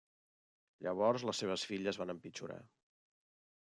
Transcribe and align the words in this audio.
Llavors 0.85 1.27
les 1.31 1.43
seves 1.43 1.69
filles 1.73 2.03
van 2.05 2.17
empitjorar. 2.19 2.63